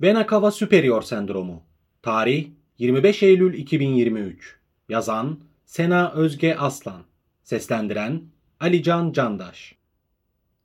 Vena 0.00 0.26
cava 0.26 0.50
superior 0.50 1.02
sendromu. 1.02 1.62
Tarih 2.02 2.50
25 2.78 3.22
Eylül 3.22 3.54
2023. 3.54 4.56
Yazan 4.88 5.40
Sena 5.64 6.12
Özge 6.12 6.56
Aslan. 6.56 7.02
Seslendiren 7.42 8.22
Alican 8.60 9.12
Candaş. 9.12 9.77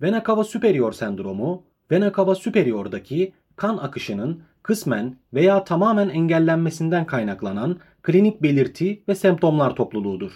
Vena 0.03 0.21
cava 0.27 0.43
superior 0.43 0.91
sendromu, 0.91 1.63
vena 1.91 2.11
cava 2.15 2.35
superior'daki 2.35 3.33
kan 3.55 3.77
akışının 3.77 4.43
kısmen 4.63 5.17
veya 5.33 5.63
tamamen 5.63 6.09
engellenmesinden 6.09 7.05
kaynaklanan 7.05 7.79
klinik 8.01 8.43
belirti 8.43 9.03
ve 9.07 9.15
semptomlar 9.15 9.75
topluluğudur 9.75 10.31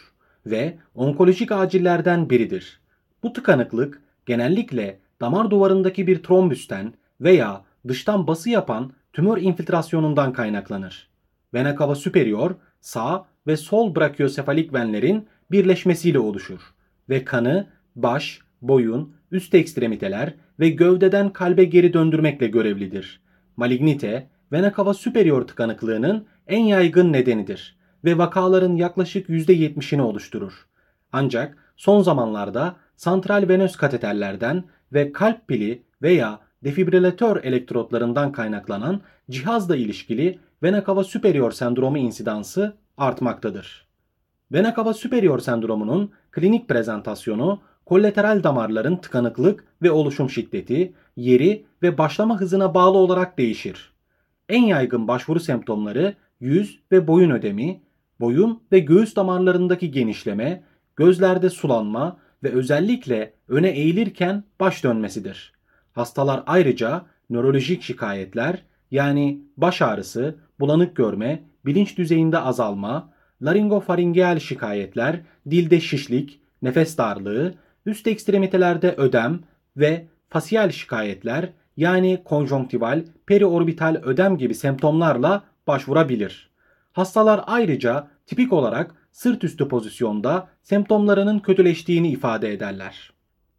ve 0.46 0.78
onkolojik 0.96 1.52
acillerden 1.52 2.30
biridir. 2.30 2.82
Bu 3.24 3.34
tıkanıklık 3.34 4.02
genellikle 4.26 5.00
damar 5.22 5.52
duvarındaki 5.52 6.08
bir 6.08 6.24
trombüsten 6.24 6.94
veya 7.22 7.62
dıştan 7.88 8.28
bası 8.28 8.50
yapan 8.50 8.92
tümör 9.14 9.38
infiltrasyonundan 9.38 10.34
kaynaklanır. 10.34 11.10
Vena 11.54 11.78
cava 11.80 11.96
superior 11.96 12.56
sağ 12.82 13.26
ve 13.48 13.58
sol 13.58 13.96
brachiosefalik 13.96 14.74
venlerin 14.74 15.28
birleşmesiyle 15.52 16.20
oluşur 16.20 16.62
ve 17.10 17.26
kanı 17.26 17.68
baş, 17.96 18.47
boyun, 18.62 19.14
üst 19.32 19.56
ekstremiteler 19.56 20.34
ve 20.60 20.70
gövdeden 20.70 21.34
kalbe 21.34 21.64
geri 21.64 21.94
döndürmekle 21.94 22.48
görevlidir. 22.48 23.22
Malignite, 23.58 24.30
vena 24.52 24.74
cava 24.78 24.94
superior 24.94 25.42
tıkanıklığının 25.42 26.26
en 26.48 26.64
yaygın 26.64 27.14
nedenidir 27.14 27.78
ve 28.06 28.18
vakaların 28.18 28.76
yaklaşık 28.76 29.30
%70'ini 29.30 30.02
oluşturur. 30.02 30.68
Ancak 31.12 31.58
son 31.76 32.02
zamanlarda 32.02 32.76
santral 32.96 33.48
venöz 33.50 33.76
kateterlerden 33.76 34.64
ve 34.94 35.12
kalp 35.12 35.48
pili 35.48 35.84
veya 36.02 36.40
defibrilatör 36.64 37.44
elektrotlarından 37.44 38.32
kaynaklanan 38.32 39.02
cihazla 39.30 39.76
ilişkili 39.76 40.40
vena 40.64 40.84
cava 40.88 41.04
superior 41.04 41.52
sendromu 41.52 41.98
insidansı 41.98 42.78
artmaktadır. 42.98 43.88
Vena 44.52 44.74
cava 44.76 44.94
superior 44.94 45.40
sendromunun 45.40 46.12
klinik 46.32 46.68
prezentasyonu 46.68 47.62
kollateral 47.88 48.44
damarların 48.44 48.98
tıkanıklık 48.98 49.64
ve 49.82 49.92
oluşum 49.92 50.30
şiddeti, 50.30 50.94
yeri 51.16 51.66
ve 51.82 51.98
başlama 51.98 52.40
hızına 52.40 52.74
bağlı 52.74 52.98
olarak 52.98 53.38
değişir. 53.38 53.94
En 54.50 54.64
yaygın 54.64 55.08
başvuru 55.08 55.40
semptomları 55.40 56.16
yüz 56.40 56.80
ve 56.92 57.08
boyun 57.08 57.32
ödemi, 57.32 57.82
boyun 58.20 58.64
ve 58.72 58.80
göğüs 58.80 59.16
damarlarındaki 59.16 59.92
genişleme, 59.92 60.64
gözlerde 60.96 61.50
sulanma 61.50 62.18
ve 62.44 62.52
özellikle 62.52 63.34
öne 63.48 63.70
eğilirken 63.70 64.44
baş 64.60 64.84
dönmesidir. 64.84 65.54
Hastalar 65.94 66.44
ayrıca 66.48 67.06
nörolojik 67.30 67.82
şikayetler 67.82 68.64
yani 68.92 69.42
baş 69.58 69.82
ağrısı, 69.82 70.36
bulanık 70.60 70.96
görme, 70.96 71.44
bilinç 71.66 71.98
düzeyinde 71.98 72.40
azalma, 72.40 73.14
laringofaringeal 73.42 74.40
şikayetler, 74.40 75.22
dilde 75.50 75.80
şişlik, 75.80 76.42
nefes 76.62 76.98
darlığı, 76.98 77.54
üst 77.88 78.08
ekstremitelerde 78.08 78.92
ödem 78.98 79.40
ve 79.78 80.08
fasiyel 80.30 80.72
şikayetler 80.72 81.50
yani 81.78 82.22
konjonktival, 82.26 83.04
periorbital 83.26 84.02
ödem 84.04 84.38
gibi 84.38 84.56
semptomlarla 84.56 85.44
başvurabilir. 85.68 86.50
Hastalar 86.92 87.44
ayrıca 87.48 88.08
tipik 88.26 88.54
olarak 88.54 88.96
sırt 89.12 89.44
üstü 89.44 89.68
pozisyonda 89.68 90.48
semptomlarının 90.64 91.40
kötüleştiğini 91.40 92.12
ifade 92.12 92.54
ederler. 92.54 93.14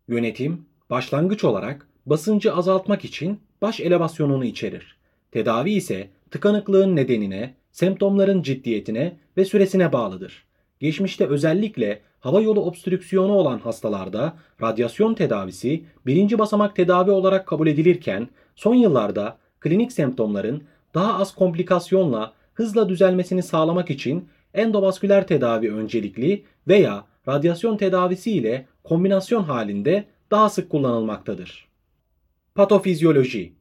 Yönetim 0.09 0.67
başlangıç 0.91 1.45
olarak 1.45 1.87
basıncı 2.07 2.55
azaltmak 2.55 3.05
için 3.05 3.41
baş 3.63 3.81
elevasyonunu 3.81 4.45
içerir. 4.45 4.97
Tedavi 5.33 5.71
ise 5.71 6.11
tıkanıklığın 6.31 6.97
nedenine, 6.97 7.55
semptomların 7.73 8.43
ciddiyetine 8.43 9.17
ve 9.37 9.45
süresine 9.45 9.93
bağlıdır. 9.93 10.45
Geçmişte 10.81 11.27
özellikle 11.27 12.01
hava 12.21 12.41
yolu 12.41 12.61
obstrüksiyonu 12.61 13.33
olan 13.33 13.59
hastalarda 13.59 14.37
radyasyon 14.63 15.15
tedavisi 15.15 15.85
birinci 16.07 16.39
basamak 16.39 16.77
tedavi 16.77 17.11
olarak 17.11 17.47
kabul 17.47 17.67
edilirken 17.67 18.29
son 18.57 18.75
yıllarda 18.75 19.39
klinik 19.61 19.93
semptomların 19.93 20.63
daha 20.95 21.19
az 21.19 21.35
komplikasyonla 21.35 22.33
hızla 22.55 22.89
düzelmesini 22.89 23.43
sağlamak 23.43 23.91
için 23.91 24.29
endovasküler 24.55 25.27
tedavi 25.27 25.73
öncelikli 25.73 26.45
veya 26.69 27.05
radyasyon 27.29 27.77
tedavisi 27.77 28.33
ile 28.33 28.67
kombinasyon 28.85 29.43
halinde 29.43 30.05
daha 30.31 30.49
sık 30.49 30.71
kullanılmaktadır. 30.71 31.69
Patofizyoloji 32.55 33.53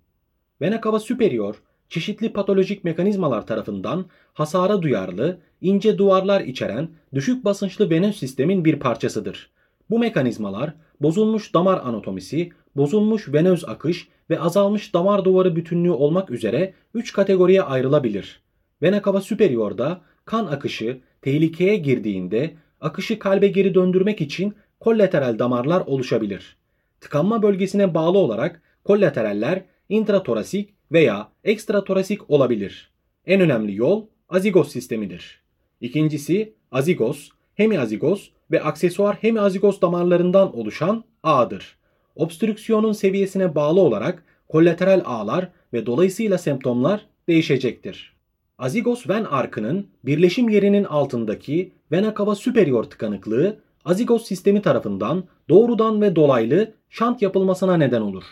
Vena 0.61 0.81
cava 0.83 0.99
superior 0.99 1.55
çeşitli 1.89 2.33
patolojik 2.33 2.83
mekanizmalar 2.83 3.47
tarafından 3.47 4.05
hasara 4.33 4.81
duyarlı, 4.81 5.39
ince 5.61 5.97
duvarlar 5.97 6.41
içeren 6.41 6.89
düşük 7.13 7.45
basınçlı 7.45 7.89
venöz 7.89 8.19
sistemin 8.19 8.65
bir 8.65 8.79
parçasıdır. 8.79 9.49
Bu 9.89 9.99
mekanizmalar 9.99 10.73
bozulmuş 11.01 11.53
damar 11.53 11.81
anatomisi, 11.83 12.49
bozulmuş 12.75 13.33
venöz 13.33 13.65
akış 13.65 14.07
ve 14.29 14.39
azalmış 14.39 14.93
damar 14.93 15.25
duvarı 15.25 15.55
bütünlüğü 15.55 15.91
olmak 15.91 16.29
üzere 16.29 16.73
3 16.93 17.13
kategoriye 17.13 17.61
ayrılabilir. 17.61 18.41
Vena 18.81 19.01
cava 19.05 19.21
superior'da 19.21 20.01
kan 20.25 20.45
akışı 20.45 21.01
tehlikeye 21.21 21.75
girdiğinde 21.75 22.53
akışı 22.81 23.19
kalbe 23.19 23.47
geri 23.47 23.75
döndürmek 23.75 24.21
için 24.21 24.53
kollateral 24.79 25.39
damarlar 25.39 25.81
oluşabilir. 25.81 26.57
Tıkanma 27.01 27.41
bölgesine 27.41 27.93
bağlı 27.93 28.17
olarak 28.17 28.61
kollateraller 28.83 29.63
intratorasik 29.89 30.73
veya 30.91 31.31
ekstratorasik 31.43 32.29
olabilir. 32.29 32.91
En 33.25 33.41
önemli 33.41 33.75
yol 33.75 34.05
azigos 34.29 34.71
sistemidir. 34.71 35.46
İkincisi 35.81 36.53
azigos, 36.71 37.29
hemiazigos 37.55 38.29
ve 38.51 38.63
aksesuar 38.63 39.15
hemiazigos 39.15 39.81
damarlarından 39.81 40.57
oluşan 40.57 41.03
ağdır. 41.23 41.77
Obstrüksiyonun 42.15 42.91
seviyesine 42.91 43.55
bağlı 43.55 43.81
olarak 43.81 44.23
kollateral 44.49 45.01
ağlar 45.05 45.49
ve 45.73 45.85
dolayısıyla 45.85 46.37
semptomlar 46.37 47.05
değişecektir. 47.27 48.13
Azigos 48.57 49.09
ven 49.09 49.23
arkının 49.23 49.87
birleşim 50.03 50.49
yerinin 50.49 50.83
altındaki 50.83 51.73
vena 51.91 52.13
cava 52.17 52.35
superior 52.35 52.83
tıkanıklığı 52.83 53.59
azigos 53.85 54.25
sistemi 54.25 54.61
tarafından 54.61 55.23
doğrudan 55.49 56.01
ve 56.01 56.15
dolaylı 56.15 56.73
şant 56.89 57.21
yapılmasına 57.21 57.77
neden 57.77 58.01
olur. 58.01 58.23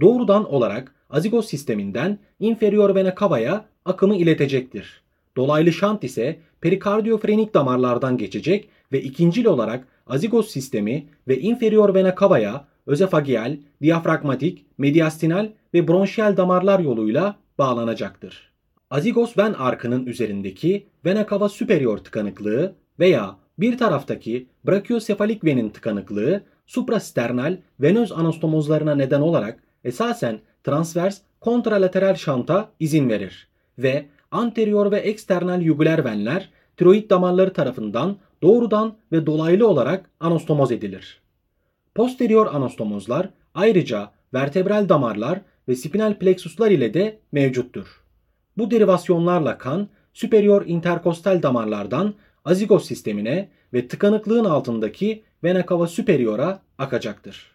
Doğrudan 0.00 0.52
olarak 0.52 0.94
azigos 1.10 1.46
sisteminden 1.48 2.18
inferior 2.40 2.94
vena 2.94 3.14
cava'ya 3.20 3.64
akımı 3.84 4.16
iletecektir. 4.16 5.03
Dolaylı 5.36 5.72
şant 5.72 6.04
ise 6.04 6.40
perikardiyofrenik 6.60 7.54
damarlardan 7.54 8.18
geçecek 8.18 8.68
ve 8.92 9.02
ikincil 9.02 9.44
olarak 9.44 9.88
azigos 10.06 10.50
sistemi 10.50 11.06
ve 11.28 11.40
inferior 11.40 11.94
vena 11.94 12.14
cava'ya 12.20 12.64
özefagial, 12.86 13.56
diyafragmatik, 13.82 14.66
mediastinal 14.78 15.48
ve 15.74 15.88
bronşiyel 15.88 16.36
damarlar 16.36 16.80
yoluyla 16.80 17.36
bağlanacaktır. 17.58 18.50
Azigos 18.90 19.38
ven 19.38 19.52
arkının 19.52 20.06
üzerindeki 20.06 20.86
vena 21.04 21.26
cava 21.30 21.48
superior 21.48 21.98
tıkanıklığı 21.98 22.74
veya 22.98 23.36
bir 23.58 23.78
taraftaki 23.78 24.46
brachiosefalik 24.66 25.44
venin 25.44 25.68
tıkanıklığı 25.68 26.42
suprasternal 26.66 27.58
venöz 27.80 28.12
anastomozlarına 28.12 28.94
neden 28.94 29.20
olarak 29.20 29.62
esasen 29.84 30.40
transvers 30.64 31.20
kontralateral 31.40 32.14
şanta 32.14 32.70
izin 32.80 33.08
verir 33.08 33.48
ve 33.78 34.06
anterior 34.34 34.90
ve 34.90 34.98
eksternal 34.98 35.62
yuguler 35.62 36.04
venler 36.04 36.50
tiroid 36.76 37.10
damarları 37.10 37.52
tarafından 37.52 38.16
doğrudan 38.42 38.96
ve 39.12 39.26
dolaylı 39.26 39.68
olarak 39.68 40.10
anastomoz 40.20 40.72
edilir. 40.72 41.20
Posterior 41.94 42.46
anastomozlar 42.46 43.30
ayrıca 43.54 44.10
vertebral 44.34 44.88
damarlar 44.88 45.40
ve 45.68 45.76
spinal 45.76 46.14
plexuslar 46.14 46.70
ile 46.70 46.94
de 46.94 47.18
mevcuttur. 47.32 48.02
Bu 48.58 48.70
derivasyonlarla 48.70 49.58
kan 49.58 49.88
superior 50.12 50.66
interkostal 50.66 51.42
damarlardan 51.42 52.14
azigos 52.44 52.86
sistemine 52.88 53.48
ve 53.72 53.88
tıkanıklığın 53.88 54.44
altındaki 54.44 55.22
vena 55.44 55.64
cava 55.68 55.86
superior'a 55.86 56.60
akacaktır. 56.78 57.53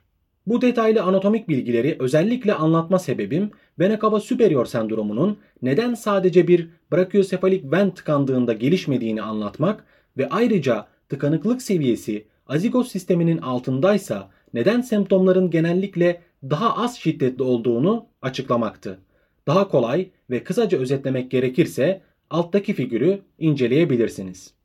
Bu 0.49 0.61
detaylı 0.61 1.03
anatomik 1.03 1.49
bilgileri 1.49 1.95
özellikle 1.99 2.53
anlatma 2.53 2.99
sebebim 2.99 3.51
vena 3.79 3.99
cava 4.01 4.19
superior 4.19 4.65
sendromunun 4.65 5.37
neden 5.61 5.93
sadece 5.93 6.47
bir 6.47 6.69
brachiosefalik 6.91 7.71
ven 7.71 7.91
tıkandığında 7.91 8.53
gelişmediğini 8.53 9.21
anlatmak 9.21 9.85
ve 10.17 10.29
ayrıca 10.29 10.87
tıkanıklık 11.09 11.61
seviyesi 11.61 12.25
azigos 12.47 12.91
sisteminin 12.91 13.37
altındaysa 13.37 14.29
neden 14.53 14.81
semptomların 14.81 15.49
genellikle 15.49 16.21
daha 16.43 16.83
az 16.83 16.97
şiddetli 16.97 17.43
olduğunu 17.43 18.05
açıklamaktı. 18.21 18.99
Daha 19.47 19.67
kolay 19.67 20.09
ve 20.29 20.43
kısaca 20.43 20.77
özetlemek 20.77 21.31
gerekirse 21.31 22.01
alttaki 22.29 22.73
figürü 22.73 23.21
inceleyebilirsiniz. 23.39 24.58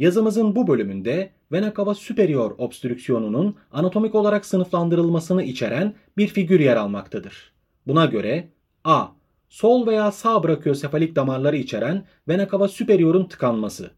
Yazımızın 0.00 0.56
bu 0.56 0.66
bölümünde 0.66 1.30
vena 1.52 1.72
cava 1.76 1.94
superior 1.94 2.54
obstrüksiyonunun 2.58 3.56
anatomik 3.72 4.14
olarak 4.14 4.46
sınıflandırılmasını 4.46 5.42
içeren 5.42 5.94
bir 6.16 6.26
figür 6.26 6.60
yer 6.60 6.76
almaktadır. 6.76 7.52
Buna 7.86 8.06
göre 8.06 8.48
A. 8.84 9.06
Sol 9.48 9.86
veya 9.86 10.12
sağ 10.12 10.44
brachiosefalik 10.44 11.16
damarları 11.16 11.56
içeren 11.56 12.04
vena 12.28 12.48
cava 12.48 12.68
superior'un 12.68 13.24
tıkanması. 13.24 13.90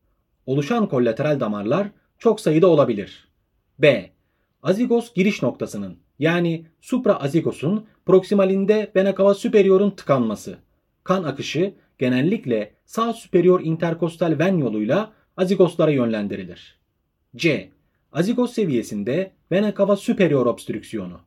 Oluşan 0.47 0.89
kollateral 0.89 1.41
damarlar 1.41 1.89
çok 2.19 2.41
sayıda 2.41 2.67
olabilir. 2.67 3.29
B. 3.79 4.11
Azigos 4.63 5.15
giriş 5.15 5.43
noktasının 5.43 5.97
yani 6.19 6.67
supraazigos'un 6.81 7.87
proksimalinde 8.07 8.93
vena 8.97 9.15
cava 9.19 9.35
superior'un 9.35 9.91
tıkanması. 9.91 10.59
Kan 11.05 11.23
akışı 11.23 11.75
genellikle 11.99 12.75
sağ 12.85 13.13
superior 13.13 13.61
interkostal 13.61 14.39
ven 14.39 14.57
yoluyla 14.57 15.13
azigoslara 15.43 15.91
yönlendirilir. 15.91 16.79
C. 17.37 17.69
Azigos 18.13 18.53
seviyesinde 18.53 19.31
vena 19.53 19.75
cava 19.79 19.97
superior 19.97 20.47
obstrüksiyonu. 20.47 21.21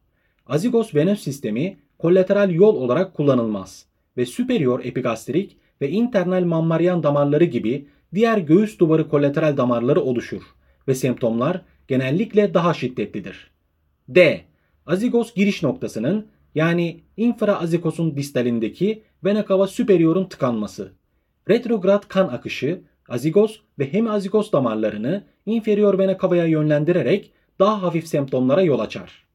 Azigos 0.48 0.96
venöz 0.96 1.20
sistemi 1.20 1.78
kollateral 2.00 2.52
yol 2.52 2.76
olarak 2.76 3.14
kullanılmaz 3.14 3.86
ve 4.18 4.26
superior 4.26 4.86
epigastrik 4.86 5.58
ve 5.82 5.90
internal 5.90 6.44
mammaryan 6.44 7.04
damarları 7.04 7.44
gibi 7.44 7.88
diğer 8.14 8.38
göğüs 8.38 8.80
duvarı 8.80 9.10
kolateral 9.10 9.58
damarları 9.58 10.02
oluşur 10.02 10.44
ve 10.88 10.96
semptomlar 10.96 11.62
genellikle 11.88 12.54
daha 12.54 12.74
şiddetlidir. 12.74 13.52
D. 14.10 14.42
Azigos 14.86 15.34
giriş 15.34 15.64
noktasının 15.64 16.28
yani 16.56 17.00
infraazikosun 17.18 18.18
distalindeki 18.18 19.04
vena 19.24 19.46
cava 19.50 19.68
superior'un 19.68 20.26
tıkanması. 20.26 20.92
Retrograd 21.50 22.08
kan 22.08 22.28
akışı 22.28 22.82
azigos 23.10 23.60
ve 23.80 23.94
hemiazigos 23.94 24.52
damarlarını 24.52 25.24
inferior 25.46 26.00
vena 26.00 26.18
cava'ya 26.22 26.46
yönlendirerek 26.46 27.32
daha 27.60 27.82
hafif 27.82 28.08
semptomlara 28.08 28.62
yol 28.62 28.80
açar. 28.80 29.26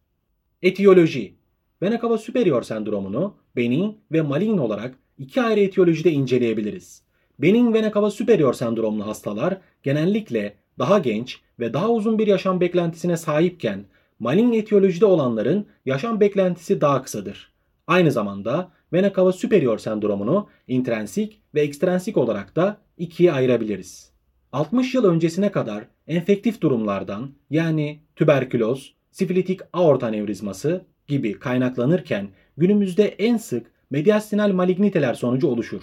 Etiyoloji 0.62 1.40
Vena 1.82 2.00
cava 2.00 2.18
superior 2.18 2.62
sendromunu 2.62 3.34
benin 3.56 3.98
ve 4.12 4.22
malign 4.22 4.58
olarak 4.58 4.94
iki 5.18 5.42
ayrı 5.42 5.60
etiyolojide 5.60 6.10
inceleyebiliriz. 6.10 7.02
Benin 7.38 7.74
vena 7.74 7.92
cava 7.94 8.10
superior 8.10 8.54
sendromlu 8.54 9.06
hastalar 9.06 9.58
genellikle 9.82 10.54
daha 10.78 10.98
genç 10.98 11.40
ve 11.60 11.72
daha 11.72 11.90
uzun 11.90 12.18
bir 12.18 12.26
yaşam 12.26 12.60
beklentisine 12.60 13.16
sahipken 13.16 13.84
malign 14.18 14.52
etiyolojide 14.52 15.06
olanların 15.06 15.66
yaşam 15.86 16.20
beklentisi 16.20 16.80
daha 16.80 17.02
kısadır. 17.02 17.49
Aynı 17.90 18.12
zamanda 18.12 18.72
vena 18.92 19.12
cava 19.16 19.32
superior 19.32 19.78
sendromunu 19.78 20.48
intrinsik 20.68 21.40
ve 21.54 21.60
ekstrinsik 21.60 22.16
olarak 22.16 22.56
da 22.56 22.76
ikiye 22.98 23.32
ayırabiliriz. 23.32 24.12
60 24.52 24.94
yıl 24.94 25.04
öncesine 25.04 25.52
kadar 25.52 25.84
enfektif 26.06 26.60
durumlardan 26.60 27.30
yani 27.50 28.00
tüberküloz, 28.16 28.94
sifilitik 29.10 29.60
aorta 29.72 30.06
anevrizması 30.06 30.84
gibi 31.06 31.38
kaynaklanırken 31.38 32.28
günümüzde 32.56 33.04
en 33.04 33.36
sık 33.36 33.66
mediastinal 33.90 34.52
maligniteler 34.52 35.14
sonucu 35.14 35.48
oluşur 35.48 35.82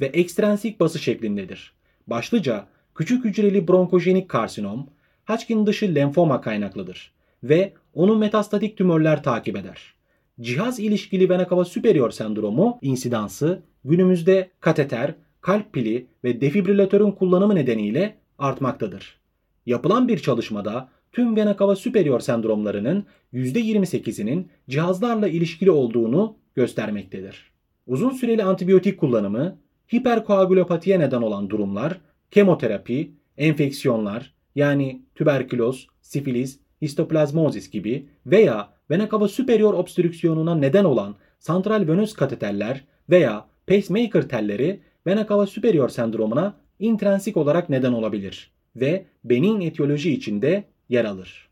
ve 0.00 0.06
ekstrensik 0.06 0.80
bası 0.80 0.98
şeklindedir. 0.98 1.72
Başlıca 2.06 2.66
küçük 2.94 3.24
hücreli 3.24 3.68
bronkojenik 3.68 4.28
karsinom, 4.28 4.86
Hodgkin 5.26 5.66
dışı 5.66 5.94
lenfoma 5.94 6.40
kaynaklıdır 6.40 7.12
ve 7.42 7.72
onu 7.94 8.16
metastatik 8.16 8.76
tümörler 8.76 9.22
takip 9.22 9.56
eder. 9.56 9.97
Cihaz 10.40 10.78
ilişkili 10.80 11.28
vena 11.28 11.46
cava 11.50 11.64
superior 11.64 12.10
sendromu 12.10 12.78
insidansı 12.82 13.62
günümüzde 13.84 14.50
kateter, 14.60 15.14
kalp 15.40 15.72
pili 15.72 16.06
ve 16.24 16.40
defibrilatörün 16.40 17.10
kullanımı 17.10 17.54
nedeniyle 17.54 18.16
artmaktadır. 18.38 19.18
Yapılan 19.66 20.08
bir 20.08 20.18
çalışmada 20.18 20.88
tüm 21.12 21.36
vena 21.36 21.56
cava 21.58 21.76
superior 21.76 22.20
sendromlarının 22.20 23.04
%28'inin 23.32 24.48
cihazlarla 24.68 25.28
ilişkili 25.28 25.70
olduğunu 25.70 26.36
göstermektedir. 26.54 27.52
Uzun 27.86 28.10
süreli 28.10 28.42
antibiyotik 28.42 29.00
kullanımı, 29.00 29.58
hiperkoagülopatiye 29.94 31.00
neden 31.00 31.22
olan 31.22 31.50
durumlar, 31.50 32.00
kemoterapi, 32.30 33.12
enfeksiyonlar 33.38 34.34
yani 34.54 35.02
tüberküloz, 35.14 35.86
sifilis, 36.00 36.60
histoplazmozis 36.82 37.70
gibi 37.70 38.08
veya 38.26 38.68
vena 38.90 39.08
cava 39.10 39.28
superior 39.28 39.74
obstrüksiyonuna 39.74 40.54
neden 40.54 40.84
olan 40.84 41.16
santral 41.38 41.88
venöz 41.88 42.14
kateterler 42.14 42.84
veya 43.10 43.46
pacemaker 43.66 44.28
telleri 44.28 44.80
vena 45.06 45.26
cava 45.28 45.46
superior 45.46 45.88
sendromuna 45.88 46.56
intrinsik 46.78 47.36
olarak 47.36 47.68
neden 47.68 47.92
olabilir 47.92 48.50
ve 48.76 49.06
benin 49.24 49.60
etiyoloji 49.60 50.12
içinde 50.12 50.64
yer 50.88 51.04
alır. 51.04 51.48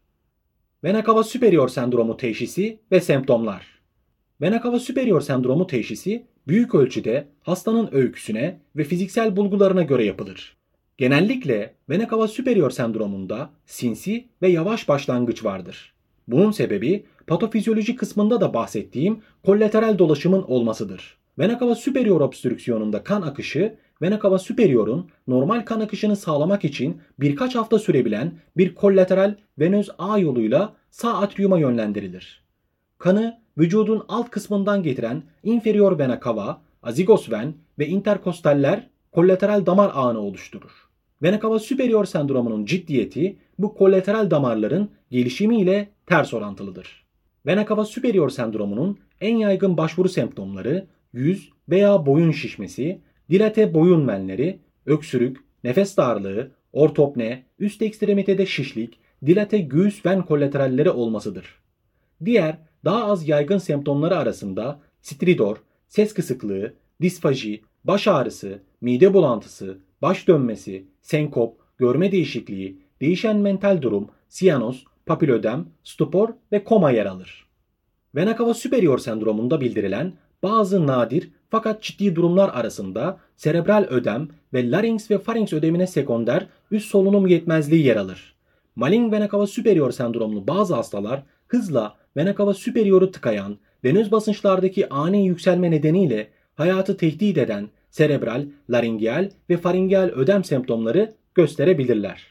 Vena 0.85 1.05
cava 1.05 1.25
superior 1.25 1.69
sendromu 1.69 2.17
teşhisi 2.17 2.79
ve 2.93 3.01
semptomlar. 3.01 3.67
Vena 4.41 4.63
cava 4.63 4.79
superior 4.79 5.21
sendromu 5.21 5.67
teşhisi 5.67 6.27
büyük 6.49 6.75
ölçüde 6.75 7.29
hastanın 7.41 7.89
öyküsüne 7.93 8.61
ve 8.77 8.85
fiziksel 8.85 9.37
bulgularına 9.37 9.83
göre 9.83 10.05
yapılır. 10.05 10.56
Genellikle 10.99 11.75
vena 11.91 12.09
cava 12.11 12.29
superior 12.29 12.71
sendromunda 12.71 13.51
sinsi 13.67 14.29
ve 14.43 14.49
yavaş 14.49 14.89
başlangıç 14.89 15.45
vardır. 15.45 15.93
Bunun 16.29 16.51
sebebi 16.51 17.07
patofizyoloji 17.27 17.97
kısmında 17.97 18.41
da 18.41 18.55
bahsettiğim 18.55 19.21
kollateral 19.45 19.99
dolaşımın 19.99 20.43
olmasıdır. 20.43 21.17
Vena 21.39 21.59
cava 21.61 21.75
superior 21.75 22.21
obstrüksiyonunda 22.21 23.05
kan 23.05 23.23
akışı 23.23 23.77
vena 24.03 24.21
cava 24.23 24.39
superior'un 24.39 25.11
normal 25.27 25.61
kan 25.61 25.81
akışını 25.81 26.17
sağlamak 26.17 26.65
için 26.65 27.01
birkaç 27.21 27.55
hafta 27.55 27.79
sürebilen 27.79 28.33
bir 28.57 28.75
kollateral 28.75 29.35
venöz 29.59 29.91
ağ 29.99 30.19
yoluyla 30.19 30.77
sağ 30.91 31.19
atriuma 31.19 31.59
yönlendirilir. 31.59 32.45
Kanı 32.99 33.41
vücudun 33.59 34.05
alt 34.09 34.31
kısmından 34.31 34.83
getiren 34.83 35.23
inferior 35.43 35.99
vena 35.99 36.21
cava, 36.25 36.63
azigos 36.83 37.31
ven 37.31 37.55
ve 37.79 37.87
interkostaller 37.87 38.91
kollateral 39.13 39.67
damar 39.67 39.91
ağını 39.95 40.21
oluşturur. 40.21 40.86
Vena 41.23 41.41
cava 41.41 41.59
superior 41.59 42.05
sendromunun 42.05 42.65
ciddiyeti 42.65 43.37
bu 43.59 43.75
kollateral 43.75 44.31
damarların 44.31 44.91
gelişimiyle 45.11 45.89
ters 46.07 46.35
orantılıdır. 46.35 47.07
Vena 47.47 47.67
cava 47.69 47.85
superior 47.85 48.31
sendromunun 48.31 48.99
en 49.21 49.37
yaygın 49.37 49.77
başvuru 49.77 50.09
semptomları 50.09 50.87
yüz 51.13 51.51
veya 51.69 52.07
boyun 52.07 52.31
şişmesi, 52.31 53.01
dilate 53.31 53.75
boyun 53.75 54.09
venleri, 54.09 54.59
öksürük, 54.87 55.37
nefes 55.65 55.97
darlığı, 55.97 56.51
ortopne, 56.73 57.45
üst 57.59 57.83
ekstremitede 57.83 58.47
şişlik, 58.47 58.99
dilate 59.27 59.59
göğüs 59.59 60.07
ven 60.07 60.23
kolateralleri 60.23 60.91
olmasıdır. 60.91 61.47
Diğer 62.25 62.59
daha 62.85 63.05
az 63.05 63.29
yaygın 63.29 63.59
semptomları 63.59 64.17
arasında 64.19 64.81
stridor, 65.01 65.57
ses 65.89 66.15
kısıklığı, 66.15 66.75
disfaji, 67.03 67.63
baş 67.85 68.09
ağrısı, 68.09 68.63
mide 68.81 69.15
bulantısı, 69.15 69.79
baş 70.03 70.29
dönmesi, 70.29 70.85
senkop, 71.03 71.61
görme 71.79 72.13
değişikliği, 72.13 72.79
değişen 73.01 73.37
mental 73.37 73.83
durum, 73.83 74.09
siyanos, 74.29 74.85
papilödem, 75.07 75.67
stupor 75.85 76.29
ve 76.53 76.65
koma 76.65 76.91
yer 76.91 77.07
alır. 77.07 77.47
Vena 78.15 78.37
cava 78.39 78.55
superior 78.55 78.99
sendromunda 78.99 79.61
bildirilen 79.61 80.13
bazı 80.43 80.87
nadir 80.87 81.31
fakat 81.51 81.83
ciddi 81.83 82.17
durumlar 82.17 82.49
arasında 82.49 83.19
serebral 83.37 83.87
ödem 83.91 84.29
ve 84.53 84.71
larynx 84.71 85.11
ve 85.11 85.19
pharynx 85.19 85.53
ödemine 85.53 85.87
sekonder 85.87 86.47
üst 86.71 86.91
solunum 86.91 87.27
yetmezliği 87.27 87.87
yer 87.87 87.97
alır. 87.97 88.37
Malign 88.77 89.13
vena 89.13 89.29
cava 89.33 89.47
superior 89.47 89.91
sendromlu 89.91 90.47
bazı 90.47 90.75
hastalar 90.75 91.23
hızla 91.47 91.97
vena 92.17 92.35
cava 92.37 92.55
superior'u 92.55 93.11
tıkayan 93.11 93.59
venöz 93.85 94.13
basınçlardaki 94.13 94.89
ani 94.89 95.27
yükselme 95.27 95.71
nedeniyle 95.71 96.29
hayatı 96.55 96.97
tehdit 96.97 97.39
eden 97.39 97.69
serebral, 97.97 98.47
laringeal 98.71 99.31
ve 99.51 99.57
faringeal 99.57 100.09
ödem 100.09 100.45
semptomları 100.45 101.15
gösterebilirler. 101.35 102.27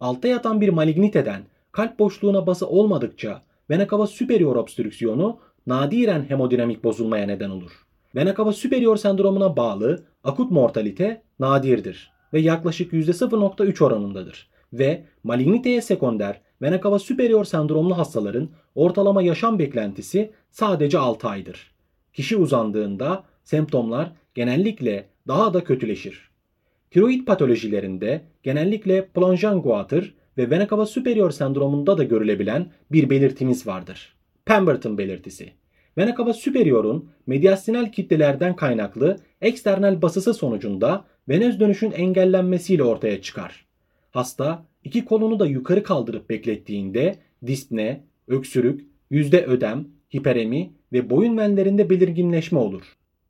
Altta 0.00 0.28
yatan 0.28 0.60
bir 0.60 0.68
maligniteden 0.68 1.42
kalp 1.72 1.98
boşluğuna 1.98 2.46
bası 2.46 2.66
olmadıkça 2.68 3.42
vena 3.70 3.88
cava 3.88 4.06
superior 4.06 4.56
obstrüksiyonu 4.56 5.38
nadiren 5.66 6.24
hemodinamik 6.28 6.84
bozulmaya 6.84 7.26
neden 7.26 7.50
olur. 7.50 7.72
Vena 8.14 8.34
cava 8.34 8.52
superior 8.52 8.96
sendromuna 8.96 9.56
bağlı 9.56 10.04
akut 10.24 10.50
mortalite 10.50 11.22
nadirdir 11.38 12.12
ve 12.32 12.40
yaklaşık 12.40 12.92
%0.3 12.92 13.84
oranındadır 13.84 14.50
ve 14.72 15.04
maligniteye 15.24 15.82
sekonder 15.82 16.40
vena 16.62 16.80
cava 16.80 16.98
superior 16.98 17.44
sendromlu 17.44 17.98
hastaların 17.98 18.48
ortalama 18.74 19.22
yaşam 19.22 19.58
beklentisi 19.58 20.32
sadece 20.50 20.98
6 20.98 21.28
aydır. 21.28 21.74
Kişi 22.12 22.36
uzandığında 22.36 23.24
semptomlar 23.44 24.12
genellikle 24.34 25.06
daha 25.28 25.54
da 25.54 25.64
kötüleşir. 25.64 26.30
Tiroid 26.90 27.24
patolojilerinde 27.26 28.20
genellikle 28.42 29.06
plonjan 29.06 29.62
guatr 29.62 30.14
ve 30.38 30.50
vena 30.50 30.68
cava 30.68 30.86
superior 30.86 31.30
sendromunda 31.30 31.98
da 31.98 32.04
görülebilen 32.04 32.72
bir 32.92 33.10
belirtimiz 33.10 33.66
vardır. 33.66 34.16
Pemberton 34.44 34.98
belirtisi. 34.98 35.52
Vena 35.98 36.14
cava 36.16 36.32
superior'un 36.32 37.10
mediastinal 37.26 37.92
kitlelerden 37.92 38.56
kaynaklı 38.56 39.16
eksternal 39.40 40.02
basısı 40.02 40.34
sonucunda 40.34 41.04
venöz 41.28 41.60
dönüşün 41.60 41.90
engellenmesiyle 41.90 42.82
ortaya 42.82 43.22
çıkar. 43.22 43.66
Hasta 44.10 44.66
iki 44.84 45.04
kolunu 45.04 45.38
da 45.38 45.46
yukarı 45.46 45.82
kaldırıp 45.82 46.30
beklettiğinde 46.30 47.16
dispne, 47.46 48.04
öksürük, 48.28 48.86
yüzde 49.10 49.44
ödem, 49.44 49.88
hiperemi 50.14 50.72
ve 50.92 51.10
boyun 51.10 51.38
venlerinde 51.38 51.90
belirginleşme 51.90 52.58
olur. 52.58 52.82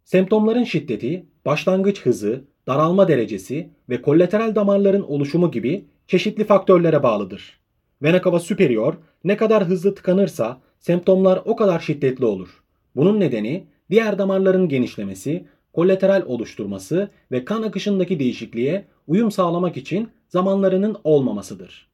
Semptomların 0.04 0.64
şiddeti, 0.64 1.26
başlangıç 1.44 2.00
hızı, 2.02 2.44
daralma 2.66 3.08
derecesi 3.08 3.70
ve 3.88 4.02
kollateral 4.02 4.54
damarların 4.54 5.02
oluşumu 5.02 5.50
gibi 5.50 5.84
çeşitli 6.08 6.44
faktörlere 6.44 7.02
bağlıdır. 7.02 7.61
Vena 8.02 8.23
cava 8.23 8.40
superior 8.40 8.94
ne 9.25 9.37
kadar 9.37 9.64
hızlı 9.64 9.94
tıkanırsa 9.94 10.61
semptomlar 10.78 11.42
o 11.44 11.56
kadar 11.56 11.80
şiddetli 11.80 12.25
olur. 12.25 12.62
Bunun 12.96 13.20
nedeni 13.20 13.66
diğer 13.90 14.18
damarların 14.18 14.68
genişlemesi, 14.68 15.46
kolateral 15.73 16.23
oluşturması 16.26 17.11
ve 17.32 17.44
kan 17.44 17.62
akışındaki 17.62 18.18
değişikliğe 18.18 18.84
uyum 19.06 19.30
sağlamak 19.30 19.76
için 19.76 20.08
zamanlarının 20.28 20.96
olmamasıdır. 21.04 21.88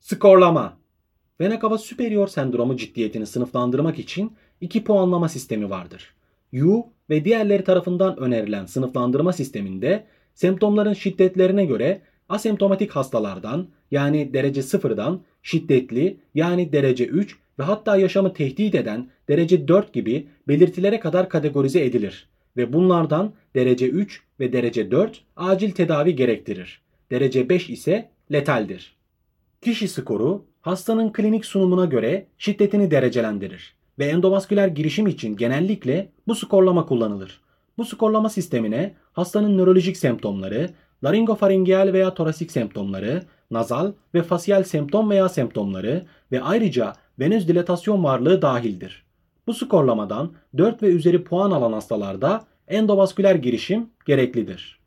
Skorlama 0.00 0.82
Vena 1.40 1.60
cava 1.60 1.78
superior 1.78 2.28
sendromu 2.28 2.76
ciddiyetini 2.76 3.26
sınıflandırmak 3.26 3.98
için 3.98 4.36
iki 4.60 4.84
puanlama 4.84 5.28
sistemi 5.28 5.70
vardır. 5.70 6.14
U 6.54 6.86
ve 7.12 7.24
diğerleri 7.24 7.64
tarafından 7.64 8.16
önerilen 8.16 8.66
sınıflandırma 8.66 9.32
sisteminde 9.32 10.04
semptomların 10.34 10.92
şiddetlerine 10.92 11.64
göre 11.64 12.00
asemptomatik 12.28 12.90
hastalardan 12.90 13.68
yani 13.90 14.34
derece 14.34 14.62
sıfırdan 14.62 15.22
şiddetli 15.42 16.16
yani 16.34 16.72
derece 16.72 17.06
3 17.06 17.38
ve 17.58 17.62
hatta 17.62 17.96
yaşamı 17.96 18.32
tehdit 18.32 18.74
eden 18.74 19.10
derece 19.28 19.68
4 19.68 19.92
gibi 19.92 20.28
belirtilere 20.48 21.00
kadar 21.00 21.28
kategorize 21.28 21.84
edilir 21.84 22.28
ve 22.56 22.72
bunlardan 22.72 23.32
derece 23.54 23.88
3 23.88 24.22
ve 24.40 24.52
derece 24.52 24.90
4 24.90 25.24
acil 25.36 25.70
tedavi 25.70 26.16
gerektirir. 26.16 26.82
Derece 27.10 27.48
5 27.48 27.70
ise 27.70 28.10
letaldir. 28.32 28.96
Kişi 29.62 29.88
skoru 29.88 30.44
hastanın 30.60 31.12
klinik 31.12 31.44
sunumuna 31.44 31.84
göre 31.84 32.26
şiddetini 32.38 32.90
derecelendirir 32.90 33.81
ve 33.98 34.06
endovasküler 34.06 34.68
girişim 34.68 35.06
için 35.06 35.36
genellikle 35.36 36.12
bu 36.26 36.34
skorlama 36.34 36.86
kullanılır. 36.86 37.40
Bu 37.78 37.84
skorlama 37.84 38.28
sistemine 38.28 38.94
hastanın 39.12 39.58
nörolojik 39.58 39.96
semptomları, 39.96 40.70
laringofaringeal 41.04 41.92
veya 41.92 42.14
torasik 42.14 42.52
semptomları, 42.52 43.22
nazal 43.50 43.92
ve 44.14 44.22
fasyal 44.22 44.62
semptom 44.62 45.10
veya 45.10 45.28
semptomları 45.28 46.04
ve 46.32 46.42
ayrıca 46.42 46.92
venöz 47.18 47.48
dilatasyon 47.48 48.04
varlığı 48.04 48.42
dahildir. 48.42 49.04
Bu 49.46 49.54
skorlamadan 49.54 50.32
4 50.56 50.82
ve 50.82 50.86
üzeri 50.86 51.24
puan 51.24 51.50
alan 51.50 51.72
hastalarda 51.72 52.44
endovasküler 52.68 53.34
girişim 53.34 53.90
gereklidir. 54.06 54.78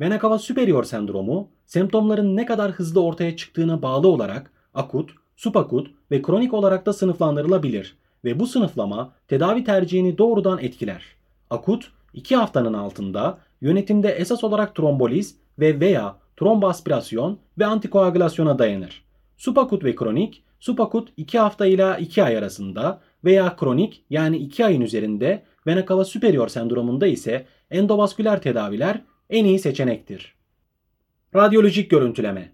Vena 0.00 0.20
cava 0.20 0.38
superior 0.38 0.84
sendromu 0.84 1.48
semptomların 1.66 2.36
ne 2.36 2.46
kadar 2.46 2.70
hızlı 2.70 3.02
ortaya 3.02 3.36
çıktığına 3.36 3.82
bağlı 3.82 4.08
olarak 4.08 4.52
akut, 4.74 5.10
subakut 5.36 5.90
ve 6.10 6.22
kronik 6.22 6.54
olarak 6.54 6.86
da 6.86 6.92
sınıflandırılabilir 6.92 7.99
ve 8.24 8.40
bu 8.40 8.46
sınıflama 8.46 9.12
tedavi 9.28 9.64
tercihini 9.64 10.18
doğrudan 10.18 10.58
etkiler. 10.58 11.02
Akut 11.50 11.92
2 12.14 12.36
haftanın 12.36 12.72
altında 12.72 13.38
yönetimde 13.60 14.08
esas 14.08 14.44
olarak 14.44 14.74
tromboliz 14.74 15.36
ve 15.58 15.80
veya 15.80 16.16
tromboaspirasyon 16.36 17.38
ve 17.58 17.66
antikoagülasyona 17.66 18.58
dayanır. 18.58 19.04
Subakut 19.36 19.84
ve 19.84 19.94
kronik, 19.94 20.42
subakut 20.60 21.08
2 21.16 21.38
hafta 21.38 21.66
ile 21.66 21.96
2 22.00 22.24
ay 22.24 22.36
arasında 22.36 23.00
veya 23.24 23.56
kronik 23.56 24.04
yani 24.10 24.36
2 24.36 24.64
ayın 24.64 24.80
üzerinde 24.80 25.42
vena 25.66 26.04
superior 26.04 26.48
sendromunda 26.48 27.06
ise 27.06 27.46
endovasküler 27.70 28.42
tedaviler 28.42 29.02
en 29.30 29.44
iyi 29.44 29.58
seçenektir. 29.58 30.34
Radyolojik 31.34 31.90
görüntüleme 31.90 32.52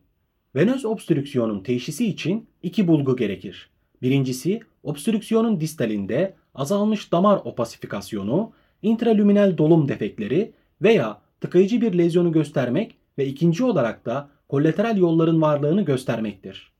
Venöz 0.56 0.84
obstrüksiyonun 0.84 1.62
teşhisi 1.62 2.06
için 2.06 2.48
iki 2.62 2.88
bulgu 2.88 3.16
gerekir. 3.16 3.70
Birincisi 4.06 4.60
obstrüksiyonun 4.82 5.60
distalinde 5.60 6.34
azalmış 6.54 7.12
damar 7.12 7.40
opasifikasyonu, 7.44 8.52
intralüminal 8.82 9.58
dolum 9.58 9.88
defekleri 9.88 10.52
veya 10.82 11.20
tıkayıcı 11.40 11.80
bir 11.80 11.98
lezyonu 11.98 12.32
göstermek 12.32 12.94
ve 13.18 13.26
ikinci 13.26 13.64
olarak 13.64 14.06
da 14.06 14.28
kolateral 14.48 14.96
yolların 14.96 15.42
varlığını 15.42 15.82
göstermektir. 15.82 16.72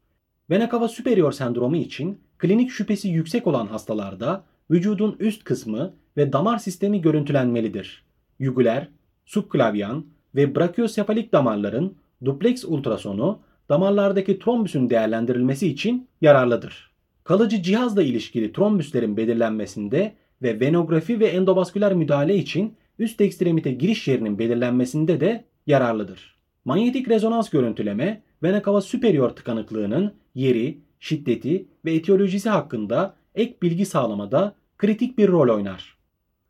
Vena 0.51 0.69
cava 0.71 0.89
superior 0.89 1.33
sendromu 1.33 1.77
için 1.77 2.21
klinik 2.39 2.71
şüphesi 2.71 3.09
yüksek 3.09 3.47
olan 3.47 3.67
hastalarda 3.67 4.45
vücudun 4.71 5.17
üst 5.21 5.45
kısmı 5.45 5.95
ve 6.17 6.33
damar 6.33 6.59
sistemi 6.59 7.01
görüntülenmelidir. 7.01 8.05
Yugüler, 8.39 8.89
subklavyan 9.25 10.07
ve 10.35 10.55
brachiosefalik 10.57 11.33
damarların 11.33 11.97
duplex 12.25 12.65
ultrasonu 12.65 13.39
damarlardaki 13.69 14.39
trombüsün 14.39 14.91
değerlendirilmesi 14.91 15.69
için 15.69 16.09
yararlıdır. 16.21 16.86
Kalıcı 17.27 17.63
cihazla 17.63 18.03
ilişkili 18.03 18.53
trombüslerin 18.53 19.17
belirlenmesinde 19.17 20.15
ve 20.43 20.61
venografi 20.61 21.21
ve 21.21 21.27
endovasküler 21.27 21.95
müdahale 21.95 22.37
için 22.37 22.77
üst 22.99 23.21
ekstremite 23.21 23.73
giriş 23.73 24.09
yerinin 24.09 24.39
belirlenmesinde 24.39 25.21
de 25.21 25.45
yararlıdır. 25.67 26.37
Manyetik 26.65 27.09
rezonans 27.09 27.51
görüntüleme 27.51 28.23
vena 28.43 28.63
cava 28.63 28.81
superior 28.81 29.31
tıkanıklığının 29.31 30.15
yeri, 30.35 30.79
şiddeti 31.01 31.69
ve 31.85 31.95
etiyolojisi 31.95 32.51
hakkında 32.51 33.17
ek 33.35 33.57
bilgi 33.63 33.87
sağlamada 33.87 34.55
kritik 34.79 35.19
bir 35.19 35.29
rol 35.29 35.55
oynar. 35.55 35.97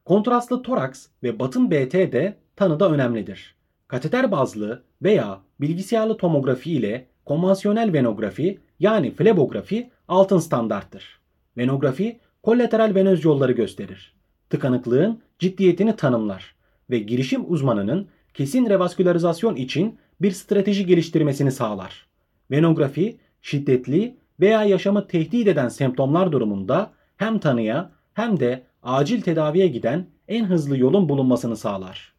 Kontrastlı 0.05 0.63
toraks 0.63 1.07
ve 1.23 1.39
batın 1.39 1.71
BT 1.71 1.93
de 1.93 2.37
tanıda 2.57 2.91
önemlidir. 2.91 3.55
Kateter 3.89 4.33
bazlı 4.33 4.83
veya 5.03 5.41
bilgisayarlı 5.61 6.17
tomografi 6.17 6.73
ile 6.73 7.07
konvansiyonel 7.25 7.93
venografi 7.93 8.59
yani 8.81 9.11
flebografi 9.11 9.91
altın 10.09 10.39
standarttır. 10.39 11.21
Venografi 11.57 12.21
kolateral 12.43 12.95
venöz 12.95 13.25
yolları 13.25 13.53
gösterir. 13.53 14.15
Tıkanıklığın 14.51 15.21
ciddiyetini 15.39 15.97
tanımlar 15.97 16.55
ve 16.91 16.99
girişim 16.99 17.53
uzmanının 17.53 18.09
kesin 18.35 18.67
revaskülarizasyon 18.71 19.57
için 19.57 19.99
bir 20.21 20.31
strateji 20.31 20.87
geliştirmesini 20.87 21.53
sağlar. 21.53 22.07
Venografi 22.51 23.17
şiddetli 23.43 24.17
veya 24.41 24.65
yaşamı 24.65 25.07
tehdit 25.07 25.49
eden 25.49 25.69
semptomlar 25.69 26.33
durumunda 26.33 26.93
hem 27.17 27.39
tanıya 27.39 27.91
hem 28.15 28.41
de 28.41 28.63
acil 28.83 29.21
tedaviye 29.23 29.69
giden 29.69 30.07
en 30.29 30.45
hızlı 30.45 30.79
yolun 30.79 31.09
bulunmasını 31.09 31.57
sağlar. 31.57 32.13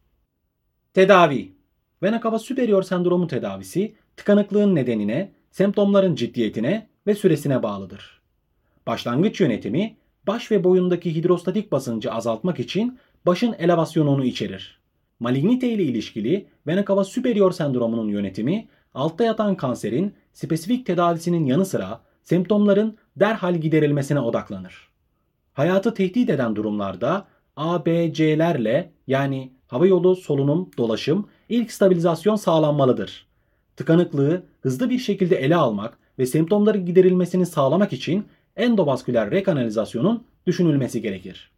Tedavi 0.93 1.57
Vena 2.03 2.21
cava 2.23 2.39
superior 2.39 2.83
sendromu 2.83 3.27
tedavisi 3.27 3.95
tıkanıklığın 4.17 4.75
nedenine, 4.75 5.31
semptomların 5.51 6.15
ciddiyetine 6.15 6.87
ve 7.07 7.15
süresine 7.15 7.63
bağlıdır. 7.63 8.21
Başlangıç 8.87 9.41
yönetimi 9.41 9.97
baş 10.27 10.51
ve 10.51 10.63
boyundaki 10.63 11.15
hidrostatik 11.15 11.71
basıncı 11.71 12.11
azaltmak 12.11 12.59
için 12.59 12.99
başın 13.25 13.53
elevasyonunu 13.53 14.25
içerir. 14.25 14.79
Malignite 15.19 15.69
ile 15.69 15.83
ilişkili 15.83 16.47
vena 16.67 16.85
cava 16.85 17.03
superior 17.03 17.51
sendromunun 17.51 18.07
yönetimi 18.07 18.67
altta 18.93 19.23
yatan 19.23 19.55
kanserin 19.55 20.13
spesifik 20.33 20.85
tedavisinin 20.85 21.45
yanı 21.45 21.65
sıra 21.65 22.01
semptomların 22.23 22.97
derhal 23.15 23.55
giderilmesine 23.55 24.19
odaklanır. 24.19 24.87
Hayatı 25.53 25.93
tehdit 25.93 26.29
eden 26.29 26.55
durumlarda 26.55 27.27
ABC'lerle 27.55 28.91
yani 29.07 29.51
havayolu, 29.67 30.15
solunum, 30.15 30.69
dolaşım 30.77 31.29
ilk 31.49 31.71
stabilizasyon 31.71 32.35
sağlanmalıdır. 32.35 33.27
Tıkanıklığı 33.75 34.43
hızlı 34.61 34.89
bir 34.89 34.99
şekilde 34.99 35.35
ele 35.35 35.55
almak 35.55 35.97
ve 36.19 36.25
semptomların 36.25 36.85
giderilmesini 36.85 37.45
sağlamak 37.45 37.93
için 37.93 38.25
endovasküler 38.55 39.31
rekanalizasyonun 39.31 40.23
düşünülmesi 40.47 41.01
gerekir. 41.01 41.51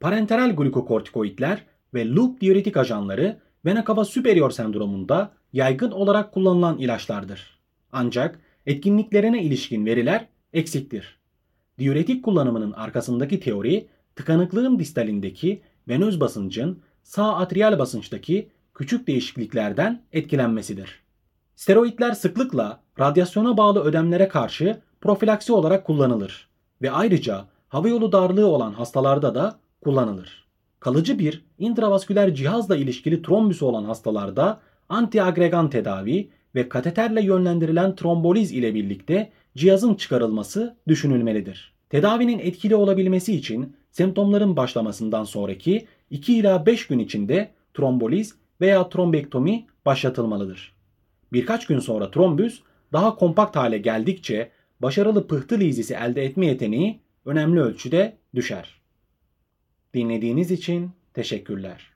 Parenteral 0.00 0.56
glukokortikoidler 0.56 1.62
ve 1.94 2.08
loop 2.08 2.40
diüretik 2.40 2.76
ajanları 2.76 3.40
vena 3.64 3.84
cava 3.88 4.04
superior 4.04 4.50
sendromunda 4.50 5.32
yaygın 5.52 5.90
olarak 5.90 6.32
kullanılan 6.32 6.78
ilaçlardır. 6.78 7.58
Ancak 7.92 8.40
etkinliklerine 8.66 9.42
ilişkin 9.42 9.86
veriler 9.86 10.26
eksiktir. 10.52 11.18
Diüretik 11.78 12.24
kullanımının 12.24 12.72
arkasındaki 12.72 13.40
teori 13.40 13.86
tıkanıklığın 14.16 14.78
distalindeki 14.78 15.62
venöz 15.88 16.20
basıncın 16.20 16.82
sağ 17.02 17.36
atriyal 17.36 17.78
basınçtaki 17.78 18.48
küçük 18.74 19.06
değişikliklerden 19.06 20.02
etkilenmesidir. 20.12 21.05
Steroidler 21.56 22.12
sıklıkla 22.12 22.80
radyasyona 23.00 23.56
bağlı 23.56 23.80
ödemlere 23.80 24.28
karşı 24.28 24.80
profilaksi 25.00 25.52
olarak 25.52 25.84
kullanılır 25.86 26.48
ve 26.82 26.90
ayrıca 26.90 27.44
havayolu 27.68 28.12
darlığı 28.12 28.46
olan 28.46 28.72
hastalarda 28.72 29.34
da 29.34 29.58
kullanılır. 29.80 30.46
Kalıcı 30.80 31.18
bir 31.18 31.44
intravasküler 31.58 32.34
cihazla 32.34 32.76
ilişkili 32.76 33.22
trombüsü 33.22 33.64
olan 33.64 33.84
hastalarda 33.84 34.60
antiagregan 34.88 35.70
tedavi 35.70 36.30
ve 36.54 36.68
kateterle 36.68 37.22
yönlendirilen 37.22 37.96
tromboliz 37.96 38.52
ile 38.52 38.74
birlikte 38.74 39.30
cihazın 39.56 39.94
çıkarılması 39.94 40.76
düşünülmelidir. 40.88 41.72
Tedavinin 41.90 42.38
etkili 42.38 42.76
olabilmesi 42.76 43.36
için 43.36 43.76
semptomların 43.90 44.56
başlamasından 44.56 45.24
sonraki 45.24 45.86
2 46.10 46.38
ila 46.38 46.66
5 46.66 46.86
gün 46.86 46.98
içinde 46.98 47.48
tromboliz 47.74 48.34
veya 48.60 48.88
trombektomi 48.88 49.66
başlatılmalıdır. 49.86 50.75
Birkaç 51.32 51.66
gün 51.66 51.78
sonra 51.78 52.10
trombüs 52.10 52.62
daha 52.92 53.16
kompakt 53.16 53.56
hale 53.56 53.78
geldikçe 53.78 54.50
başarılı 54.80 55.26
pıhtı 55.26 55.60
lizisi 55.60 55.94
elde 55.94 56.24
etme 56.24 56.46
yeteneği 56.46 57.00
önemli 57.24 57.60
ölçüde 57.60 58.16
düşer. 58.34 58.80
Dinlediğiniz 59.94 60.50
için 60.50 60.90
teşekkürler. 61.14 61.95